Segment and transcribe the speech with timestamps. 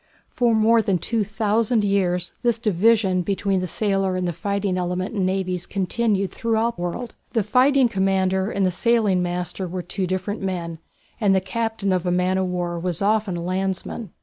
[0.31, 5.13] For more than two thousand years this division between the sailor and the fighting element
[5.15, 7.13] in navies continued throughout the world.
[7.33, 10.79] The fighting commander and the sailing master were two different men,
[11.19, 14.09] and the captain of a man of war was often a landsman.